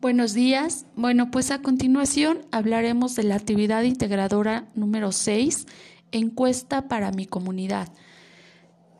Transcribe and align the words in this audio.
Buenos 0.00 0.32
días. 0.32 0.86
Bueno, 0.96 1.30
pues 1.30 1.50
a 1.50 1.60
continuación 1.60 2.38
hablaremos 2.52 3.16
de 3.16 3.22
la 3.22 3.34
actividad 3.34 3.82
integradora 3.82 4.64
número 4.74 5.12
6, 5.12 5.66
encuesta 6.10 6.88
para 6.88 7.10
mi 7.10 7.26
comunidad. 7.26 7.92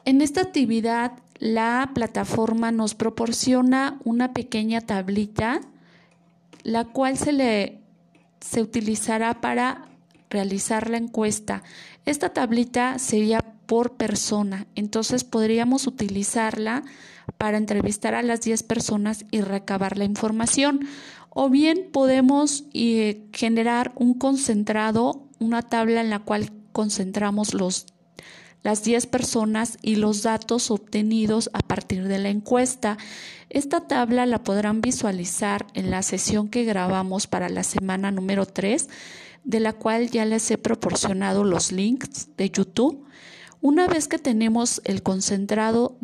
En 0.05 0.21
esta 0.21 0.43
actividad, 0.43 1.13
la 1.39 1.93
plataforma 1.95 2.71
nos 2.71 2.95
proporciona 2.95 3.99
una 4.05 4.35
pequeña 4.35 4.83
tablita, 4.83 5.63
la 6.65 6.85
cual 6.85 7.17
se 7.17 7.33
le 7.33 7.81
se 8.41 8.61
utilizará 8.61 9.41
para 9.41 9.89
realizar 10.29 10.91
la 10.91 10.99
encuesta. 10.99 11.63
Esta 12.05 12.35
tablita 12.35 12.99
sería 12.99 13.41
por 13.71 13.93
persona, 13.93 14.67
entonces 14.75 15.23
podríamos 15.23 15.87
utilizarla 15.87 16.83
para 17.39 17.57
entrevistar 17.57 18.17
a 18.17 18.23
las 18.25 18.41
10 18.41 18.65
personas 18.65 19.27
y 19.31 19.43
recabar 19.43 19.97
la 19.97 20.05
información. 20.05 20.89
O 21.29 21.51
bien 21.51 21.91
podemos 21.93 22.65
eh, 22.75 23.29
generar 23.33 23.93
un 23.95 24.15
concentrado, 24.15 25.29
una 25.39 25.63
tabla 25.63 26.01
en 26.01 26.11
la 26.11 26.19
cual 26.19 26.51
concentramos 26.73 27.55
los, 27.55 27.87
las 28.65 28.83
10 28.83 29.07
personas 29.07 29.79
y 29.83 29.95
los 29.95 30.25
datos 30.25 30.73
obtenidos 30.73 31.49
a 31.53 31.61
partir 31.61 32.09
de 32.09 32.19
la 32.19 32.31
encuesta. 32.31 32.99
Esta 33.51 33.87
tabla 33.87 34.27
la 34.27 34.43
podrán 34.43 34.81
visualizar 34.81 35.69
en 35.75 35.93
la 35.93 36.03
sesión 36.03 36.49
que 36.49 36.65
grabamos 36.65 37.29
para 37.29 37.49
la 37.49 37.63
semana 37.63 38.11
número 38.11 38.47
3, 38.47 38.89
de 39.45 39.61
la 39.61 39.75
cual 39.75 40.11
ya 40.11 40.25
les 40.25 40.51
he 40.51 40.59
proporcionado 40.59 41.45
los 41.45 41.71
links 41.71 42.31
de 42.37 42.51
YouTube. 42.51 43.07
Una 43.63 43.87
vez 43.87 44.09
que 44.09 44.19
tenemos 44.19 44.81
el 44.85 45.03
concentrado 45.03 45.99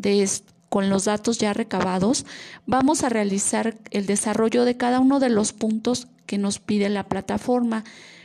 con 0.68 0.90
los 0.90 1.04
datos 1.06 1.38
ya 1.38 1.54
recabados, 1.54 2.26
vamos 2.66 3.02
a 3.02 3.08
realizar 3.08 3.78
el 3.90 4.04
desarrollo 4.04 4.64
de 4.64 4.76
cada 4.76 5.00
uno 5.00 5.20
de 5.20 5.30
los 5.30 5.54
puntos 5.54 6.08
que 6.26 6.36
nos 6.36 6.58
pide 6.58 6.90
la 6.90 7.08
plataforma, 7.08 7.84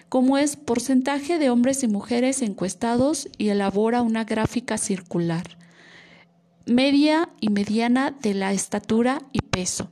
como 0.10 0.38
es 0.38 0.58
porcentaje 0.58 1.40
de 1.40 1.50
hombres 1.50 1.84
y 1.84 1.88
mujeres 1.88 2.42
encuestados 2.42 3.30
y 3.38 3.50
elabora 3.50 4.02
una 4.02 4.26
gráfica 4.26 4.78
circular, 4.78 5.58
media 6.66 7.30
y 7.40 7.50
mediana 7.50 8.12
de 8.12 8.34
la 8.34 8.52
estatura 8.52 9.22
y 9.32 9.40
peso, 9.44 9.90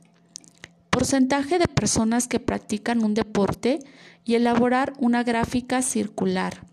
porcentaje 0.90 1.58
de 1.58 1.66
personas 1.66 2.28
que 2.28 2.40
practican 2.40 3.02
un 3.02 3.14
deporte 3.14 3.78
y 4.26 4.34
elaborar 4.34 4.92
una 4.98 5.22
gráfica 5.24 5.80
circular, 5.80 6.66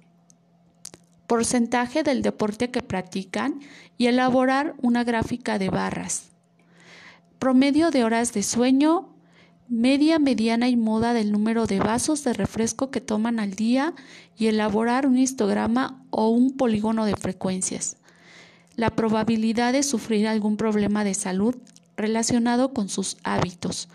porcentaje 1.27 2.03
del 2.03 2.21
deporte 2.21 2.71
que 2.71 2.81
practican 2.81 3.59
y 3.97 4.07
elaborar 4.07 4.75
una 4.81 5.03
gráfica 5.03 5.59
de 5.59 5.69
barras. 5.69 6.29
Promedio 7.37 7.91
de 7.91 8.03
horas 8.03 8.33
de 8.33 8.41
sueño, 8.41 9.13
media, 9.67 10.17
mediana 10.19 10.69
y 10.69 10.77
moda 10.77 11.13
del 11.13 11.31
número 11.31 11.67
de 11.67 11.79
vasos 11.79 12.23
de 12.23 12.33
refresco 12.33 12.89
que 12.89 13.01
toman 13.01 13.39
al 13.39 13.53
día 13.53 13.93
y 14.37 14.47
elaborar 14.47 15.05
un 15.05 15.17
histograma 15.17 16.01
o 16.09 16.29
un 16.29 16.55
polígono 16.55 17.05
de 17.05 17.15
frecuencias. 17.15 17.97
La 18.75 18.91
probabilidad 18.91 19.73
de 19.73 19.83
sufrir 19.83 20.27
algún 20.27 20.55
problema 20.55 21.03
de 21.03 21.13
salud 21.13 21.55
relacionado 21.97 22.73
con 22.73 22.89
sus 22.89 23.17
hábitos. 23.23 23.89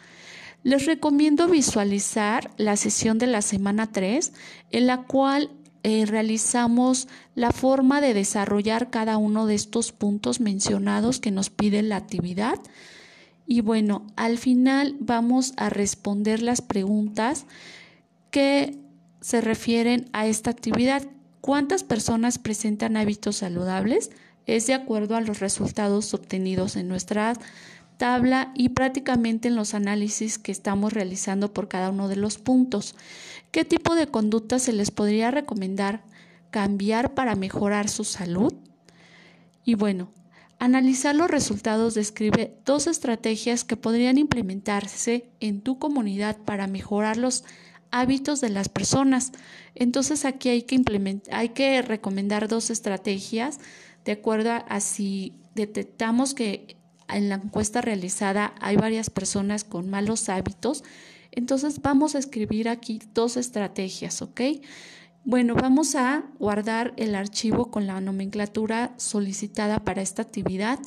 Les 0.64 0.86
recomiendo 0.86 1.48
visualizar 1.48 2.50
la 2.56 2.76
sesión 2.76 3.18
de 3.18 3.26
la 3.26 3.42
semana 3.42 3.90
3, 3.90 4.32
en 4.70 4.86
la 4.86 5.02
cual 5.04 5.50
eh, 5.84 6.06
realizamos 6.06 7.08
la 7.34 7.50
forma 7.50 8.00
de 8.00 8.14
desarrollar 8.14 8.90
cada 8.90 9.16
uno 9.16 9.46
de 9.46 9.54
estos 9.54 9.92
puntos 9.92 10.40
mencionados 10.40 11.18
que 11.18 11.30
nos 11.30 11.50
pide 11.50 11.82
la 11.82 11.96
actividad. 11.96 12.58
Y 13.46 13.60
bueno, 13.62 14.06
al 14.16 14.38
final 14.38 14.96
vamos 15.00 15.52
a 15.56 15.70
responder 15.70 16.40
las 16.40 16.60
preguntas 16.60 17.46
que 18.30 18.78
se 19.20 19.40
refieren 19.40 20.08
a 20.12 20.26
esta 20.26 20.50
actividad. 20.50 21.02
¿Cuántas 21.40 21.82
personas 21.82 22.38
presentan 22.38 22.96
hábitos 22.96 23.36
saludables? 23.36 24.10
Es 24.46 24.66
de 24.66 24.74
acuerdo 24.74 25.16
a 25.16 25.20
los 25.20 25.40
resultados 25.40 26.14
obtenidos 26.14 26.76
en 26.76 26.88
nuestra 26.88 27.34
tabla 28.02 28.50
y 28.56 28.70
prácticamente 28.70 29.46
en 29.46 29.54
los 29.54 29.74
análisis 29.74 30.36
que 30.36 30.50
estamos 30.50 30.92
realizando 30.92 31.52
por 31.52 31.68
cada 31.68 31.90
uno 31.90 32.08
de 32.08 32.16
los 32.16 32.36
puntos. 32.36 32.96
¿Qué 33.52 33.64
tipo 33.64 33.94
de 33.94 34.08
conducta 34.08 34.58
se 34.58 34.72
les 34.72 34.90
podría 34.90 35.30
recomendar 35.30 36.02
cambiar 36.50 37.14
para 37.14 37.36
mejorar 37.36 37.88
su 37.88 38.02
salud? 38.02 38.54
Y 39.64 39.76
bueno, 39.76 40.10
analizar 40.58 41.14
los 41.14 41.30
resultados 41.30 41.94
describe 41.94 42.58
dos 42.64 42.88
estrategias 42.88 43.62
que 43.62 43.76
podrían 43.76 44.18
implementarse 44.18 45.30
en 45.38 45.60
tu 45.60 45.78
comunidad 45.78 46.38
para 46.38 46.66
mejorar 46.66 47.18
los 47.18 47.44
hábitos 47.92 48.40
de 48.40 48.48
las 48.48 48.68
personas. 48.68 49.30
Entonces 49.76 50.24
aquí 50.24 50.48
hay 50.48 50.62
que 50.62 50.74
implementar, 50.74 51.32
hay 51.36 51.50
que 51.50 51.80
recomendar 51.82 52.48
dos 52.48 52.70
estrategias 52.70 53.60
de 54.04 54.10
acuerdo 54.10 54.50
a 54.68 54.80
si 54.80 55.34
detectamos 55.54 56.34
que 56.34 56.81
en 57.16 57.28
la 57.28 57.36
encuesta 57.36 57.80
realizada 57.80 58.54
hay 58.60 58.76
varias 58.76 59.10
personas 59.10 59.64
con 59.64 59.90
malos 59.90 60.28
hábitos, 60.28 60.84
entonces 61.30 61.80
vamos 61.82 62.14
a 62.14 62.18
escribir 62.18 62.68
aquí 62.68 63.00
dos 63.14 63.36
estrategias, 63.36 64.22
¿ok? 64.22 64.40
Bueno, 65.24 65.54
vamos 65.54 65.94
a 65.94 66.24
guardar 66.38 66.92
el 66.96 67.14
archivo 67.14 67.70
con 67.70 67.86
la 67.86 68.00
nomenclatura 68.00 68.92
solicitada 68.96 69.78
para 69.78 70.02
esta 70.02 70.22
actividad 70.22 70.78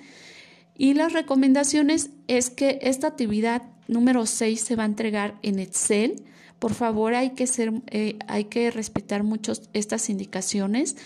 y 0.78 0.94
las 0.94 1.14
recomendaciones 1.14 2.10
es 2.28 2.50
que 2.50 2.80
esta 2.82 3.08
actividad 3.08 3.64
número 3.88 4.26
6 4.26 4.60
se 4.60 4.76
va 4.76 4.84
a 4.84 4.88
entregar 4.88 5.36
en 5.42 5.60
Excel. 5.60 6.24
Por 6.60 6.74
favor, 6.74 7.16
hay 7.16 7.32
que, 7.32 7.48
ser, 7.48 7.72
eh, 7.88 8.18
hay 8.28 8.46
que 8.46 8.72
respetar 8.72 9.24
mucho 9.24 9.54
estas 9.74 10.10
indicaciones. 10.10 10.98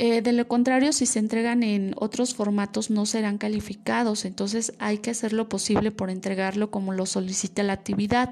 Eh, 0.00 0.22
de 0.22 0.32
lo 0.32 0.46
contrario, 0.46 0.92
si 0.92 1.06
se 1.06 1.18
entregan 1.18 1.64
en 1.64 1.92
otros 1.96 2.32
formatos 2.32 2.88
no 2.88 3.04
serán 3.04 3.36
calificados, 3.36 4.24
entonces 4.24 4.72
hay 4.78 4.98
que 4.98 5.10
hacer 5.10 5.32
lo 5.32 5.48
posible 5.48 5.90
por 5.90 6.08
entregarlo 6.08 6.70
como 6.70 6.92
lo 6.92 7.04
solicita 7.04 7.64
la 7.64 7.72
actividad. 7.72 8.30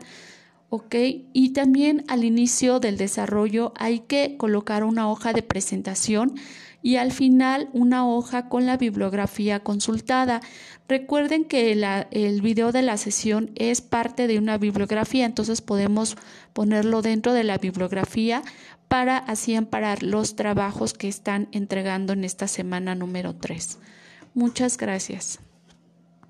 ¿Ok? 0.68 0.94
Y 1.32 1.52
también 1.52 2.04
al 2.08 2.24
inicio 2.24 2.80
del 2.80 2.96
desarrollo 2.96 3.72
hay 3.76 4.00
que 4.00 4.36
colocar 4.36 4.84
una 4.84 5.10
hoja 5.10 5.32
de 5.32 5.42
presentación 5.42 6.34
y 6.82 6.96
al 6.96 7.12
final 7.12 7.68
una 7.72 8.06
hoja 8.06 8.48
con 8.48 8.66
la 8.66 8.76
bibliografía 8.76 9.60
consultada. 9.60 10.40
Recuerden 10.88 11.44
que 11.44 11.72
el 12.10 12.42
video 12.42 12.70
de 12.70 12.82
la 12.82 12.96
sesión 12.96 13.50
es 13.56 13.80
parte 13.80 14.26
de 14.26 14.38
una 14.38 14.56
bibliografía, 14.58 15.24
entonces 15.24 15.62
podemos 15.62 16.16
ponerlo 16.52 17.02
dentro 17.02 17.32
de 17.32 17.44
la 17.44 17.58
bibliografía 17.58 18.42
para 18.86 19.18
así 19.18 19.56
amparar 19.56 20.04
los 20.04 20.36
trabajos 20.36 20.94
que 20.94 21.08
están 21.08 21.48
entregando 21.50 22.12
en 22.12 22.24
esta 22.24 22.46
semana 22.46 22.94
número 22.94 23.34
3. 23.34 23.78
Muchas 24.34 24.76
gracias. 24.76 25.40